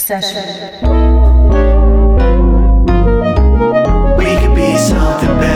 session. 0.00 0.44
We 4.16 4.24
could 4.40 4.54
be 4.54 4.76
something 4.76 5.28
better. 5.38 5.55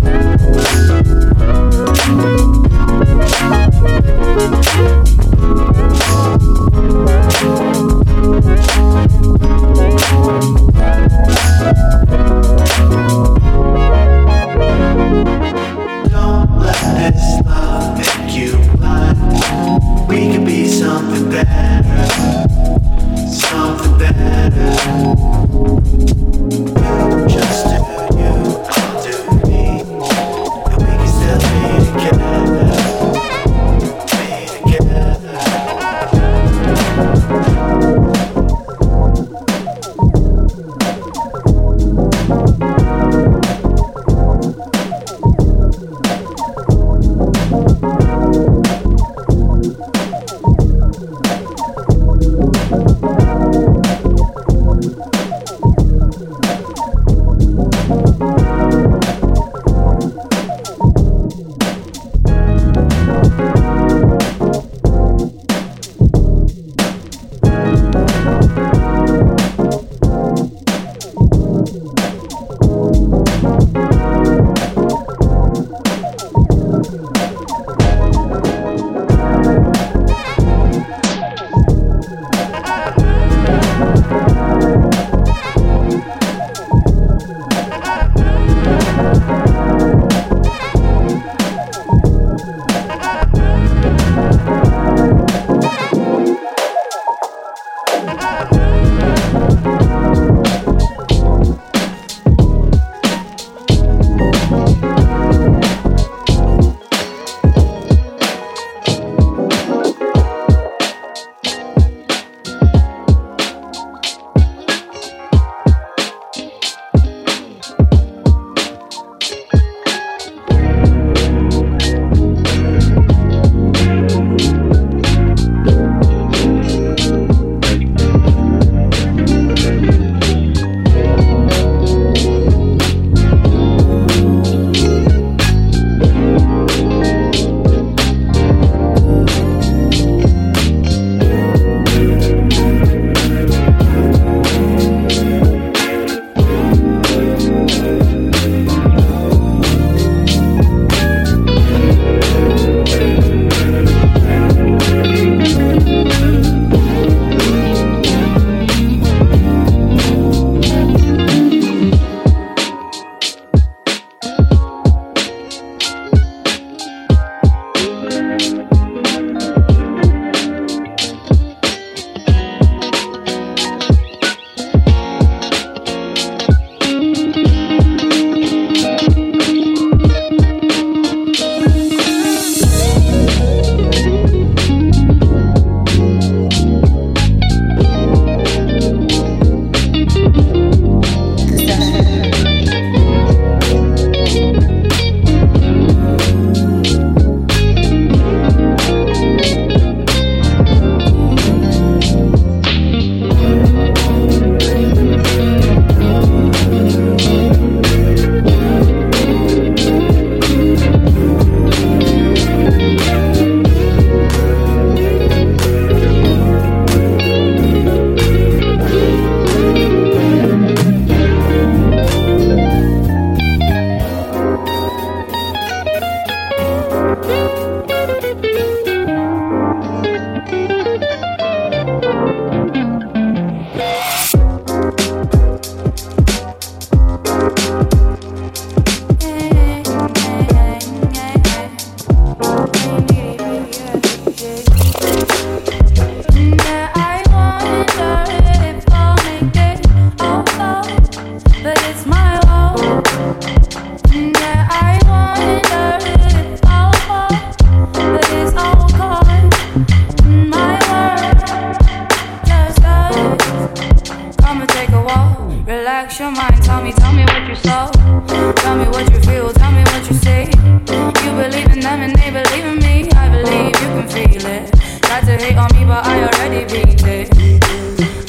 but 275.91 276.05
I 276.05 276.23
already 276.23 276.63
beat 276.71 277.03
it. 277.03 277.27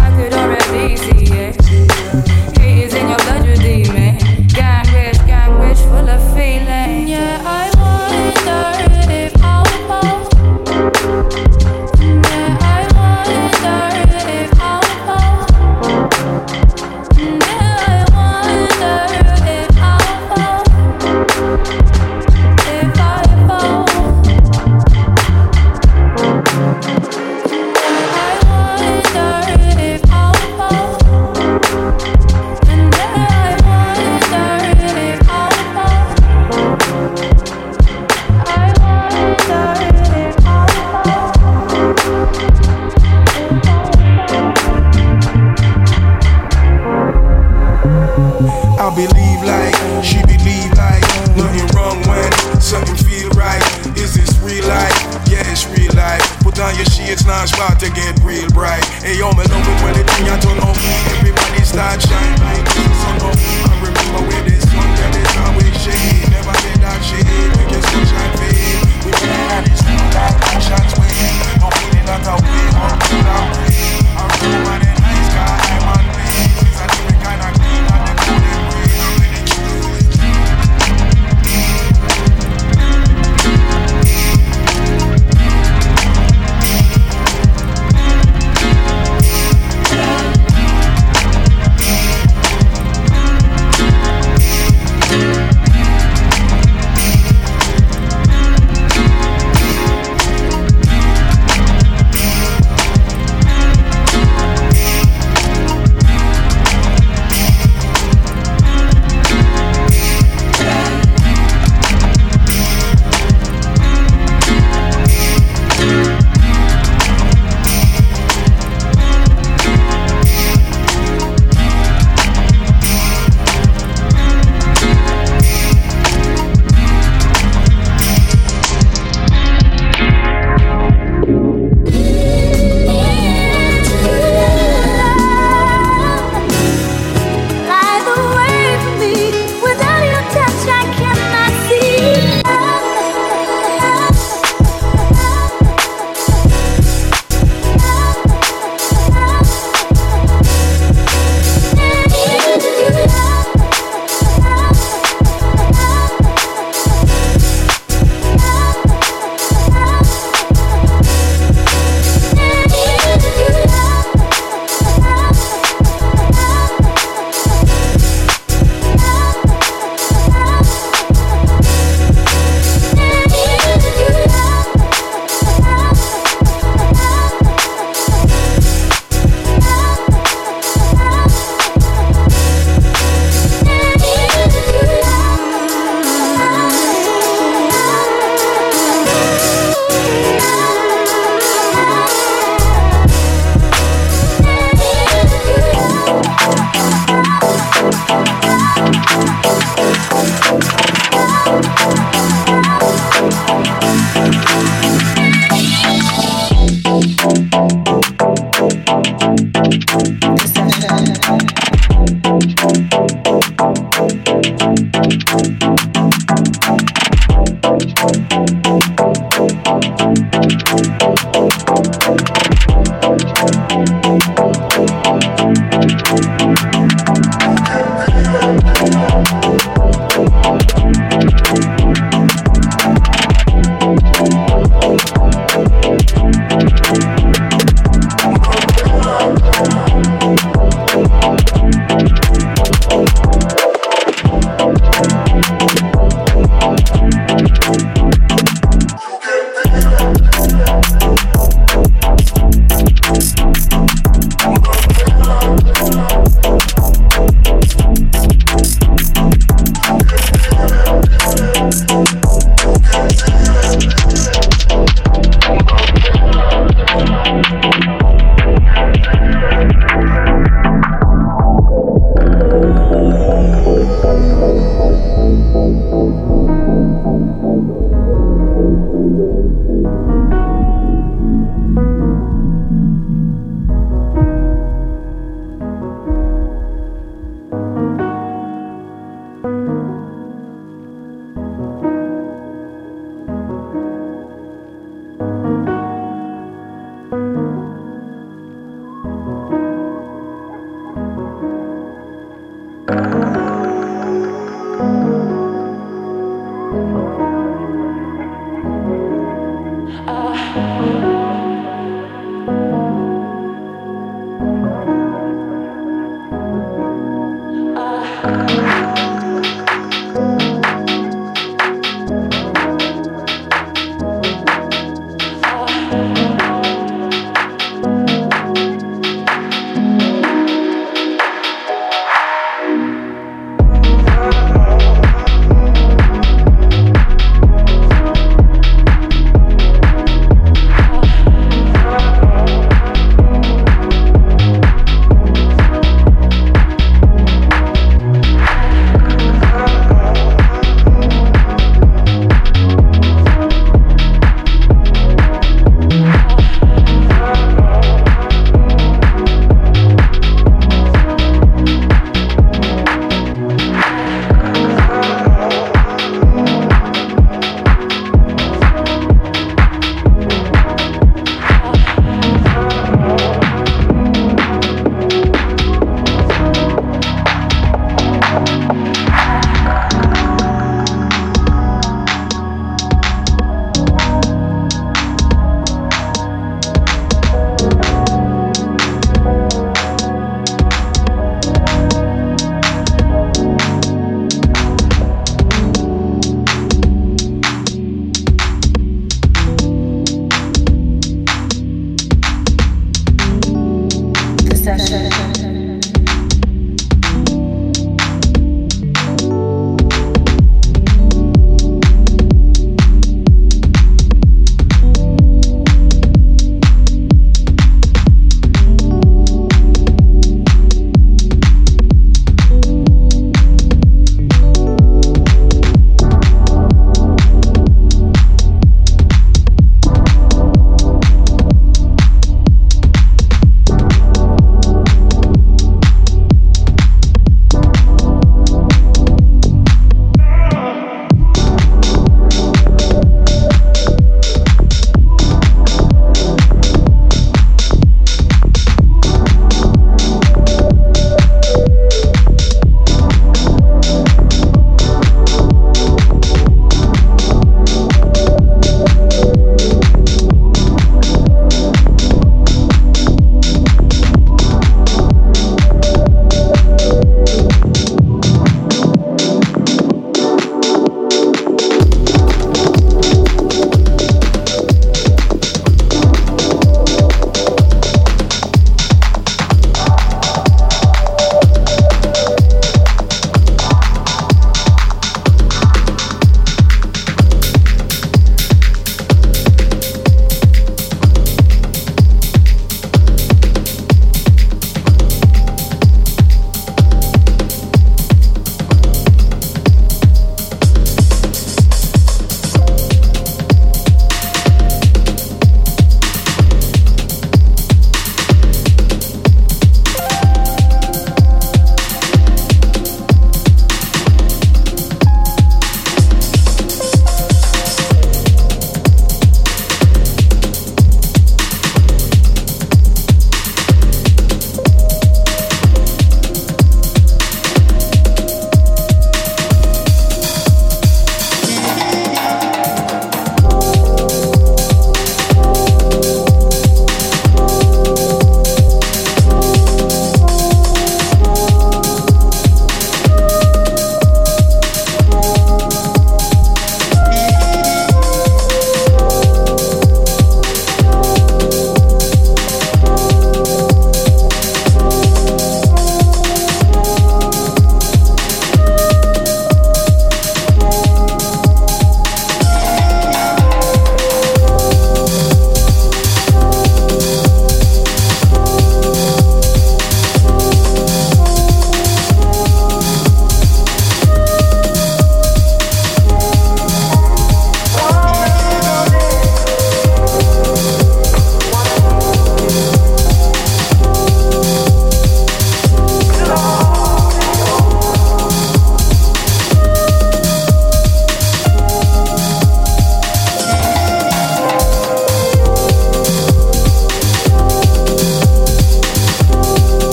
I 0.00 0.08
could 0.16 0.32
already 0.32 0.96
see 0.96 1.34
it. 1.34 1.59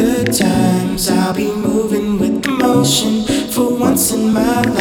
good 0.00 0.32
times. 0.32 1.10
I'll 1.10 1.34
be 1.34 1.52
moving 1.52 2.18
with 2.18 2.46
emotion 2.46 3.22
for 3.52 3.76
once 3.76 4.12
in 4.12 4.32
my 4.32 4.62
life. 4.62 4.79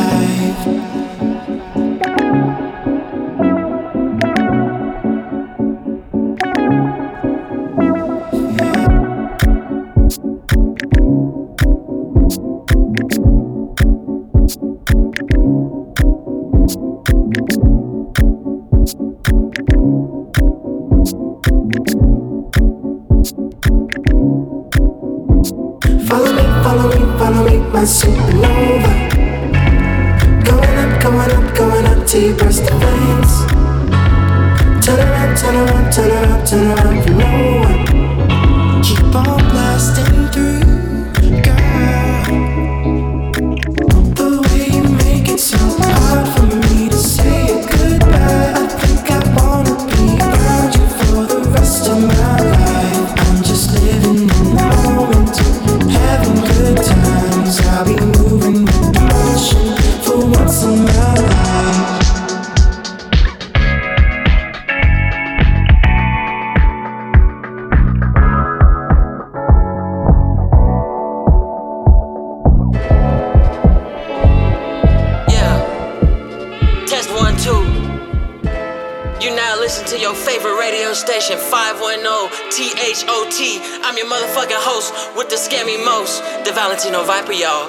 Host 85.19 85.51
with 85.51 85.51
the 85.51 85.65
me 85.65 85.83
most, 85.83 86.23
the 86.45 86.51
Valentino 86.51 87.03
Viper, 87.03 87.33
y'all. 87.33 87.67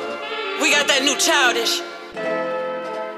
We 0.60 0.70
got 0.70 0.86
that 0.88 1.02
new 1.02 1.16
childish. 1.18 1.80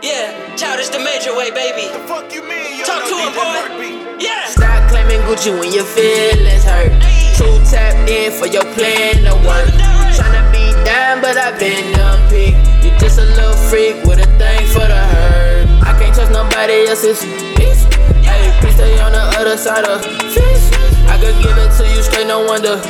Yeah, 0.02 0.56
childish 0.56 0.88
the 0.88 0.98
major 0.98 1.36
way, 1.36 1.50
baby. 1.50 1.92
The 1.92 2.00
fuck 2.08 2.32
you 2.32 2.42
mean? 2.42 2.78
You 2.78 2.84
Talk 2.84 3.04
to 3.04 3.10
know 3.10 3.28
him, 3.28 3.34
boy. 3.36 4.18
Yeah. 4.18 4.46
Stop 4.46 4.88
claiming 4.90 5.20
Gucci 5.28 5.52
when 5.52 5.72
your 5.72 5.84
feelings 5.84 6.64
hurt. 6.64 6.92
True 7.36 7.58
tapped 7.68 8.08
in 8.08 8.32
for 8.32 8.46
your 8.46 8.64
plan 8.74 9.22
to 9.26 9.34
work. 9.46 9.68
Tryna 10.16 10.42
be 10.50 10.72
down, 10.84 11.20
but 11.20 11.36
I've 11.36 11.58
been 11.58 11.94
unpicked. 11.94 12.58
You 12.84 12.90
just 12.98 13.18
a 13.18 13.26
little 13.36 13.54
freak 13.68 14.02
with 14.04 14.18
a 14.18 14.28
thing 14.38 14.66
for 14.72 14.86
the 14.86 15.02
hurt. 15.12 15.66
I 15.82 15.92
can't 15.98 16.14
trust 16.14 16.32
nobody 16.32 16.86
else's 16.88 17.20
bitch. 17.58 17.80
Hey, 18.24 18.50
please 18.60 18.74
stay 18.74 18.98
on 19.00 19.12
the 19.12 19.24
other 19.38 19.56
side 19.56 19.84
of 19.84 20.02
fish. 20.34 20.72
I 21.06 21.18
could 21.20 21.36
give 21.42 21.56
it 21.58 21.70
to 21.78 21.84
you 21.86 22.02
straight, 22.02 22.26
no 22.26 22.44
wonder. 22.46 22.80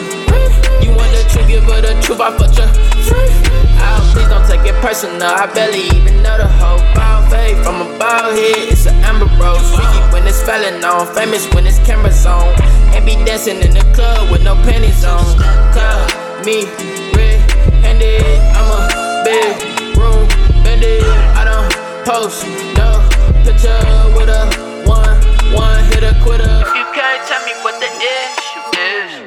You 0.83 0.91
want 0.97 1.12
truth, 1.33 1.49
give 1.49 1.65
her 1.65 1.81
the 1.81 1.97
truth, 2.05 2.21
I 2.21 2.31
fucked 2.37 2.59
you 2.61 2.69
free. 3.09 3.33
Oh, 3.81 3.99
please 4.13 4.29
don't 4.29 4.45
take 4.47 4.65
it 4.69 4.77
personal. 4.85 5.23
I 5.23 5.49
barely 5.53 5.89
even 5.97 6.23
know 6.23 6.37
the 6.37 6.49
whole 6.61 6.81
ball 6.95 7.25
fade 7.31 7.57
from 7.65 7.81
a 7.81 7.89
bald 7.99 8.37
head. 8.37 8.69
It's 8.71 8.87
an 8.87 8.95
amber 9.03 9.27
rose. 9.41 9.65
Freaky 9.75 10.01
when 10.13 10.27
it's 10.27 10.43
falling 10.43 10.85
on, 10.85 11.09
famous 11.15 11.49
when 11.55 11.67
it's 11.67 11.79
cameras 11.81 12.27
on. 12.27 12.55
And 12.95 13.05
be 13.05 13.17
dancing 13.25 13.61
in 13.65 13.73
the 13.73 13.85
club 13.97 14.31
with 14.31 14.45
no 14.45 14.55
panties 14.63 15.05
on. 15.05 15.25
Call 15.73 15.99
me 16.45 16.69
red 17.17 17.41
handed. 17.83 18.23
I'm 18.55 18.69
a 18.71 18.81
big 19.25 19.97
room 19.97 20.29
bandit. 20.63 21.03
I 21.35 21.43
don't 21.49 21.73
post 22.07 22.45
no 22.77 23.01
picture 23.43 23.83
with 24.15 24.29
a 24.29 24.47
one, 24.87 25.17
one 25.57 25.81
hitter 25.91 26.15
quitter. 26.23 26.55
You 26.77 26.87
can't 26.93 27.21
tell 27.27 27.43
me 27.49 27.53
what 27.65 27.81
the 27.81 27.91
issue 27.91 28.65
is. 28.79 29.22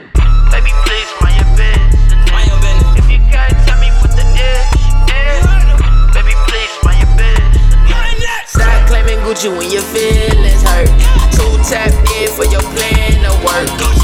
Claiming 9.36 9.58
when 9.58 9.69
your 9.69 9.82
feelings 9.82 10.63
hurt. 10.63 10.88
Too 11.34 11.58
tapped 11.69 12.10
in 12.15 12.30
for 12.32 12.45
your 12.45 12.62
plan 12.62 13.21
to 13.24 13.45
work. 13.45 13.95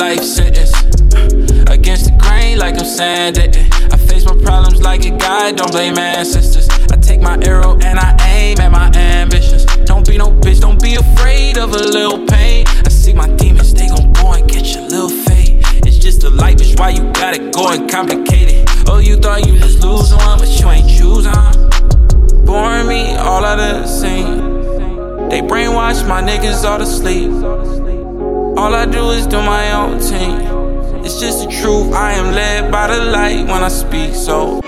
Life 0.00 0.22
sentence. 0.22 0.72
Against 1.68 2.06
the 2.06 2.16
grain, 2.18 2.58
like 2.58 2.78
I'm 2.78 2.86
saying 2.86 3.34
that 3.34 3.54
eh. 3.54 3.68
I 3.92 3.96
face 3.98 4.24
my 4.24 4.34
problems 4.42 4.80
like 4.80 5.04
a 5.04 5.10
guy, 5.10 5.52
don't 5.52 5.70
blame 5.70 5.98
ancestors. 5.98 6.68
I 6.90 6.96
take 6.96 7.20
my 7.20 7.38
arrow 7.44 7.78
and 7.82 7.98
I 7.98 8.16
aim 8.32 8.58
at 8.60 8.72
my 8.72 8.90
ambitions. 8.94 9.66
Don't 9.84 10.08
be 10.08 10.16
no 10.16 10.30
bitch, 10.30 10.60
don't 10.60 10.80
be 10.80 10.94
afraid 10.94 11.58
of 11.58 11.74
a 11.74 11.78
little 11.78 12.26
pain. 12.26 12.64
I 12.66 12.88
see 12.88 13.12
my 13.12 13.28
demons, 13.36 13.74
they 13.74 13.88
gon' 13.88 14.10
go 14.14 14.32
and 14.32 14.48
get 14.48 14.64
your 14.74 14.88
little 14.88 15.10
fate. 15.10 15.60
It's 15.84 15.98
just 15.98 16.24
a 16.24 16.30
life, 16.30 16.56
it's 16.60 16.74
why 16.80 16.90
you 16.90 17.12
gotta 17.12 17.50
go 17.50 17.68
and 17.68 17.88
complicate 17.88 18.48
it. 18.48 18.70
Oh, 18.88 18.98
you 18.98 19.16
thought 19.16 19.46
you 19.46 19.52
was 19.52 19.84
losing 19.84 20.16
one, 20.16 20.38
but 20.38 20.48
you 20.58 20.66
ain't 20.70 20.88
choosing. 20.88 21.32
Boring 22.46 22.88
me 22.88 23.16
all 23.16 23.44
of 23.44 23.58
the 23.58 23.86
scene. 23.86 25.28
They 25.28 25.42
brainwash 25.42 26.08
my 26.08 26.22
niggas 26.22 26.64
all 26.64 26.78
to 26.78 26.86
sleep. 26.86 27.79
All 28.60 28.74
I 28.74 28.84
do 28.84 29.08
is 29.12 29.26
do 29.26 29.38
my 29.38 29.72
own 29.72 29.98
thing. 30.00 30.36
It's 31.02 31.18
just 31.18 31.38
the 31.42 31.50
truth. 31.50 31.94
I 31.94 32.12
am 32.12 32.34
led 32.34 32.70
by 32.70 32.88
the 32.94 33.02
light 33.06 33.46
when 33.46 33.64
I 33.64 33.68
speak. 33.68 34.14
So 34.14 34.60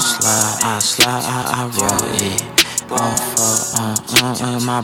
slide, 0.00 0.58
I 0.64 0.78
slide, 0.80 1.22
I, 1.24 1.38
I 1.54 1.70
roll, 1.70 2.02
yeah. 2.18 2.34
One 2.88 3.14
for, 3.14 3.54
uh, 3.78 3.94
uh, 4.08 4.34
uh, 4.42 4.58
my 4.64 4.80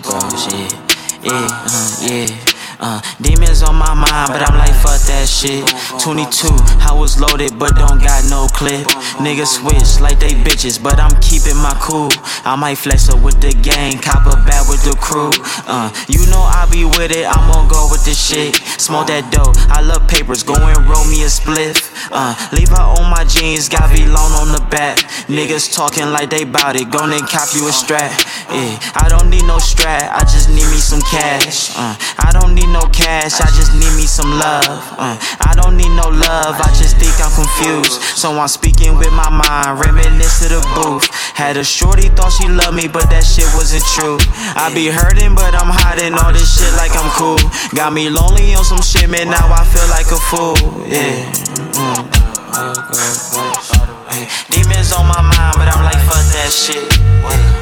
uh, 1.67 1.91
yeah. 2.03 2.52
Uh, 2.83 3.01
demons 3.23 3.63
on 3.63 3.77
my 3.77 3.95
mind, 3.95 4.35
but 4.35 4.43
I'm 4.43 4.59
like, 4.59 4.75
fuck 4.83 4.99
that 5.07 5.31
shit. 5.31 5.63
22, 6.03 6.51
I 6.83 6.91
was 6.91 7.15
loaded, 7.15 7.55
but 7.57 7.79
don't 7.79 8.03
got 8.03 8.27
no 8.27 8.51
clip. 8.51 8.83
Niggas 9.23 9.63
switch 9.63 10.03
like 10.03 10.19
they 10.19 10.35
bitches, 10.43 10.83
but 10.83 10.99
I'm 10.99 11.15
keeping 11.23 11.55
my 11.63 11.79
cool. 11.79 12.11
I 12.43 12.57
might 12.59 12.75
flex 12.75 13.09
up 13.09 13.23
with 13.23 13.39
the 13.41 13.55
gang, 13.55 14.03
cop 14.03 14.27
a 14.27 14.35
bad 14.43 14.67
with 14.67 14.83
the 14.83 14.99
crew. 14.99 15.31
Uh, 15.71 15.95
you 16.11 16.27
know 16.27 16.43
I 16.43 16.67
be 16.75 16.83
with 16.83 17.15
it, 17.15 17.23
I'm 17.23 17.47
gon' 17.55 17.71
go 17.71 17.87
with 17.87 18.03
this 18.05 18.19
shit. 18.19 18.59
Smoke 18.83 19.07
that 19.15 19.31
dope, 19.31 19.55
I 19.71 19.79
love 19.79 20.03
papers, 20.11 20.43
go 20.43 20.59
and 20.59 20.83
roll 20.91 21.07
me 21.07 21.23
a 21.23 21.31
spliff. 21.31 21.95
Uh, 22.11 22.35
leave 22.51 22.75
her 22.75 22.83
on 22.83 23.07
my 23.07 23.23
jeans, 23.23 23.71
got 23.71 23.95
be 23.95 24.03
loan 24.11 24.35
on 24.43 24.51
the 24.51 24.65
back. 24.75 24.99
Niggas 25.31 25.71
talking 25.71 26.11
like 26.11 26.31
they 26.35 26.43
bout 26.43 26.75
it, 26.75 26.91
gon' 26.91 27.15
and 27.15 27.23
cop 27.31 27.55
you 27.55 27.63
a 27.69 27.73
strap. 27.73 28.11
Yeah, 28.51 28.75
I 28.99 29.07
don't 29.07 29.31
need 29.31 29.47
no 29.47 29.63
strap, 29.63 30.11
I 30.11 30.27
just 30.27 30.51
need 30.51 30.67
me 30.67 30.83
some 30.83 31.01
cash. 31.07 31.71
Uh, 31.79 31.95
I 32.19 32.35
don't 32.35 32.59
need 32.59 32.72
no 32.73 32.89
cash, 32.89 33.41
I 33.41 33.47
just 33.53 33.77
need 33.77 33.93
me 33.95 34.09
some 34.09 34.31
love. 34.41 34.81
Uh, 34.97 35.21
I 35.45 35.53
don't 35.55 35.77
need 35.77 35.93
no 35.93 36.09
love, 36.09 36.57
I 36.57 36.73
just 36.73 36.97
think 36.97 37.13
I'm 37.21 37.31
confused. 37.31 38.01
So 38.17 38.33
I'm 38.33 38.49
speaking 38.49 38.97
with 38.97 39.13
my 39.13 39.29
mind, 39.29 39.79
reminisce 39.85 40.41
to 40.41 40.49
the 40.49 40.63
booth. 40.75 41.07
Had 41.37 41.57
a 41.57 41.65
shorty 41.65 42.09
thought 42.09 42.33
she 42.33 42.49
loved 42.49 42.75
me, 42.75 42.89
but 42.89 43.13
that 43.13 43.23
shit 43.23 43.47
wasn't 43.55 43.85
true. 43.93 44.17
I 44.57 44.73
be 44.75 44.89
hurting, 44.89 45.37
but 45.37 45.55
I'm 45.55 45.69
hiding 45.69 46.15
all 46.17 46.33
this 46.33 46.49
shit 46.57 46.73
like 46.81 46.97
I'm 46.97 47.11
cool. 47.13 47.39
Got 47.77 47.93
me 47.93 48.09
lonely 48.09 48.55
on 48.57 48.65
some 48.65 48.83
shit, 48.83 49.09
man, 49.09 49.29
now 49.29 49.53
I 49.53 49.63
feel 49.69 49.87
like 49.93 50.09
a 50.09 50.21
fool. 50.33 50.57
Yeah. 50.89 51.29
Mm. 51.77 52.23
Demons 54.51 54.93
on 54.93 55.07
my 55.07 55.21
mind, 55.21 55.55
but 55.61 55.69
I'm 55.69 55.85
like, 55.85 56.01
fuck 56.09 56.25
that 56.33 56.51
shit. 56.51 57.62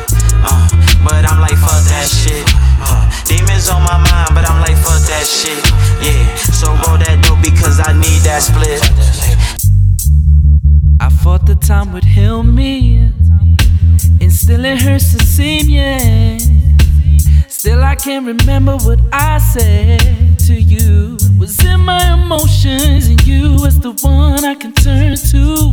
But 1.03 1.25
I'm 1.25 1.41
like, 1.41 1.57
fuck 1.57 1.83
that 1.89 2.09
shit. 2.09 2.45
Uh, 2.83 3.09
demons 3.25 3.69
on 3.69 3.83
my 3.83 3.97
mind, 3.97 4.35
but 4.35 4.49
I'm 4.49 4.61
like, 4.61 4.77
fuck 4.77 5.01
that 5.09 5.27
shit. 5.27 5.61
Yeah, 6.05 6.35
so 6.37 6.69
roll 6.69 6.99
that 6.99 7.25
dope 7.25 7.43
because 7.43 7.81
I 7.81 7.93
need 7.93 8.21
that 8.29 8.43
split. 8.43 8.81
I 11.01 11.09
fought 11.09 11.47
the 11.47 11.55
time 11.55 11.93
would 11.93 12.05
heal 12.05 12.43
me, 12.43 13.13
and 14.21 14.33
still 14.33 14.65
it 14.65 14.83
hurts 14.83 15.13
to 15.13 15.25
see 15.25 15.61
yeah. 15.61 16.39
Still, 17.49 17.83
I 17.83 17.95
can't 17.95 18.27
remember 18.27 18.77
what 18.79 19.01
I 19.13 19.39
said 19.39 20.39
to 20.47 20.55
you. 20.55 21.19
Was 21.39 21.63
in 21.65 21.81
my 21.81 22.15
emotions, 22.15 23.09
and 23.09 23.21
you 23.27 23.57
was 23.61 23.79
the 23.81 23.93
one 24.03 24.45
I 24.45 24.55
can 24.55 24.73
turn 24.73 25.17
to, 25.17 25.73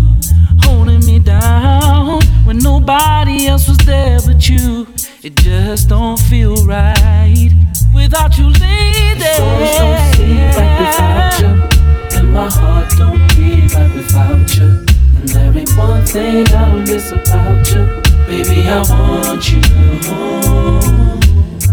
holding 0.63 1.05
me 1.05 1.19
down 1.19 2.21
when 2.45 2.57
nobody 2.57 3.47
else 3.47 3.67
was 3.67 3.77
there 3.79 4.19
but 4.25 4.47
you. 4.49 4.87
It 5.27 5.35
just 5.35 5.89
don't 5.89 6.17
feel 6.17 6.55
right 6.65 7.51
without 7.93 8.37
you, 8.37 8.47
lady. 8.47 9.19
Souls 9.35 9.77
don't 9.77 10.15
see 10.15 10.37
right 10.55 10.79
without 10.79 11.39
you, 11.41 12.17
and 12.17 12.33
my 12.33 12.49
heart 12.49 12.89
don't 12.97 13.19
beat 13.35 13.73
right 13.73 13.93
without 13.93 14.55
you. 14.55 14.85
And 15.19 15.27
there 15.27 15.57
ain't 15.57 15.75
one 15.77 16.05
thing 16.05 16.47
I'll 16.55 16.79
miss 16.79 17.11
about 17.11 17.69
you, 17.73 17.83
baby. 18.25 18.69
I 18.69 18.79
want 18.87 19.51
you. 19.51 19.59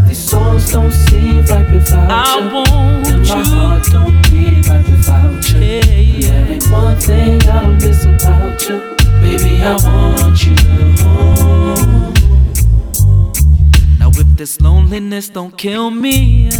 These 0.08 0.18
songs 0.18 0.72
don't 0.72 0.90
seem 0.90 1.44
right 1.44 1.70
without 1.72 2.10
I 2.10 2.38
you. 2.40 2.54
want 2.56 3.06
and 3.06 3.28
my 3.28 3.38
you. 3.38 3.44
heart 3.54 3.84
don't 3.84 4.20
beat 4.32 4.66
right 4.68 4.84
without 4.90 5.48
you. 5.50 5.58
Yeah, 5.60 5.80
And 5.80 6.22
there 6.24 6.46
ain't 6.54 6.70
one 6.72 6.96
thing 6.96 7.40
I'll 7.48 7.72
miss 7.74 8.04
about 8.04 8.68
you, 8.68 8.80
baby. 9.22 9.62
I 9.62 9.76
want 9.76 10.44
you. 10.44 11.03
This 14.44 14.60
loneliness 14.60 15.30
don't 15.30 15.56
kill 15.56 15.90
me, 15.90 16.50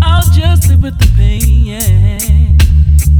I'll 0.00 0.30
just 0.32 0.70
live 0.70 0.82
with 0.82 0.98
the 0.98 1.12
pain. 1.14 2.56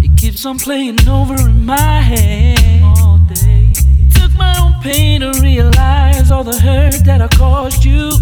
It 0.03 0.19
keeps 0.19 0.47
on 0.47 0.59
playing 0.59 1.07
over 1.07 1.35
in 1.35 1.67
my 1.67 2.01
head 2.01 2.83
all 2.83 3.19
day. 3.29 3.75
Took 4.15 4.33
my 4.33 4.55
own 4.63 4.81
pain 4.81 5.21
to 5.21 5.39
realize 5.43 6.31
all 6.31 6.43
the 6.43 6.59
hurt 6.59 7.05
that 7.05 7.21
I 7.21 7.29
caused 7.29 7.85
you, 7.85 8.13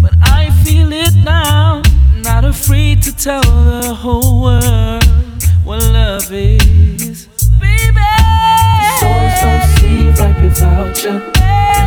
but 0.00 0.14
I 0.22 0.48
feel 0.64 0.90
it 0.90 1.14
now. 1.22 1.82
Not 2.22 2.46
afraid 2.46 3.02
to 3.02 3.14
tell 3.14 3.42
the 3.42 3.92
whole 3.92 4.40
world 4.40 5.04
what 5.62 5.82
love 5.92 6.32
is, 6.32 7.26
baby. 7.60 8.08
Souls 8.98 9.34
don't 9.42 9.68
seem 9.76 10.14
right 10.14 10.42
without 10.42 11.04
you, 11.04 11.41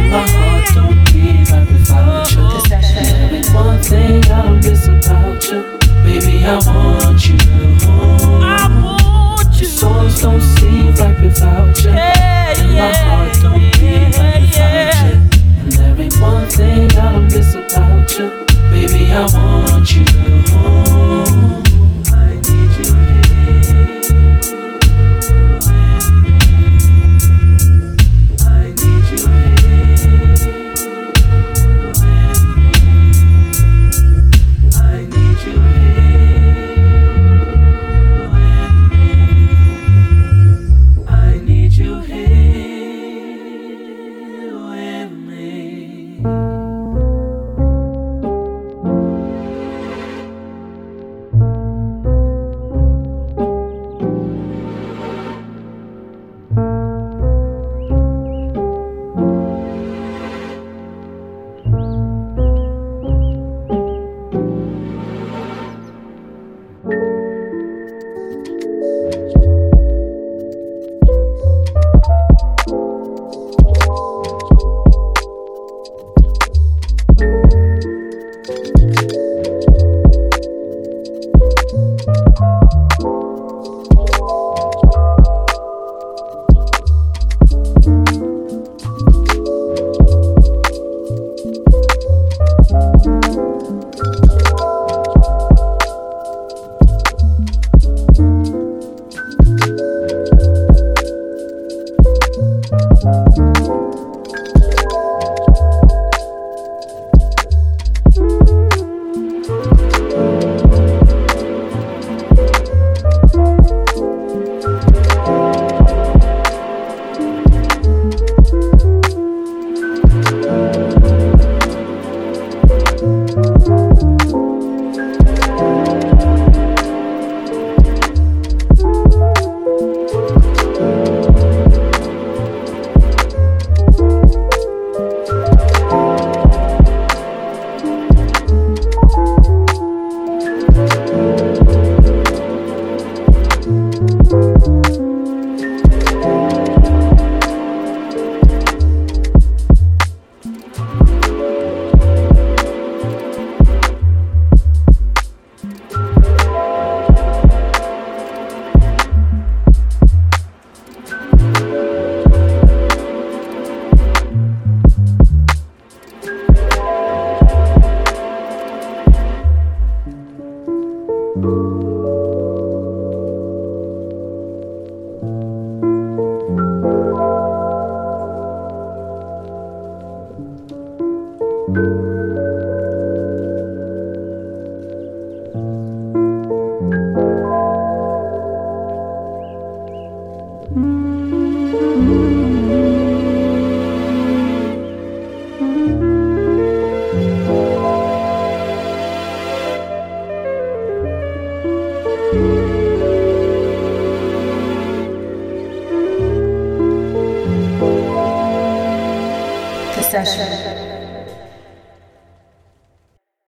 my 0.09 0.27
heart 0.29 0.65
don't 0.73 1.13
beat 1.13 1.49
right 1.51 1.67
without 1.71 2.31
you. 2.31 2.41
Oh, 2.41 2.61
there 2.69 3.53
one 3.53 3.81
thing 3.81 4.23
I'll 4.31 4.55
miss 4.55 4.87
about 4.87 5.43
you, 5.49 5.63
baby. 6.03 6.45
I 6.45 6.55
want 6.67 7.27
you. 7.27 7.37
I 8.41 8.67
want 8.83 9.61
you. 9.61 9.67
Don't 10.21 10.41
seem 10.41 10.93
right 10.95 11.21
without 11.21 11.83
you, 11.83 11.91
Yeah, 11.91 12.59
and 12.59 12.73
my 12.73 12.93
heart 12.93 13.33
don't 13.41 13.59
beat 13.79 14.17
right 14.17 14.41
without 14.41 14.95
you. 15.05 15.15
And 15.59 15.71
there 15.71 16.01
ain't 16.01 16.19
one 16.19 16.47
thing 16.49 16.91
I'll 16.97 17.21
miss 17.21 17.53
about 17.55 18.17
you, 18.17 18.45
baby. 18.71 19.11
I 19.11 19.25
want 19.33 19.95
you. 19.95 21.64